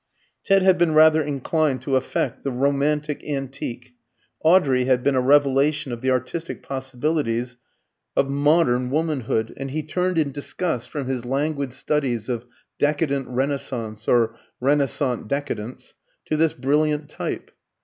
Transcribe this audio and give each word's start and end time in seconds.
Ted 0.43 0.63
had 0.63 0.79
been 0.79 0.95
rather 0.95 1.21
inclined 1.21 1.79
to 1.83 1.95
affect 1.95 2.43
the 2.43 2.49
romantic 2.49 3.23
antique: 3.23 3.93
Audrey 4.43 4.85
had 4.85 5.03
been 5.03 5.13
a 5.13 5.21
revelation 5.21 5.91
of 5.91 6.01
the 6.01 6.09
artistic 6.09 6.63
possibilities 6.63 7.55
of 8.17 8.27
modern 8.27 8.89
womanhood, 8.89 9.53
and 9.57 9.69
he 9.69 9.83
turned 9.83 10.17
in 10.17 10.31
disgust 10.31 10.89
from 10.89 11.05
his 11.05 11.23
languid 11.23 11.71
studies 11.71 12.29
of 12.29 12.47
decadent 12.79 13.27
renaissance, 13.27 14.07
or 14.07 14.35
renaissant 14.59 15.27
decadence, 15.27 15.93
to 16.25 16.35
this 16.35 16.53
brilliant 16.53 17.07
type. 17.07 17.51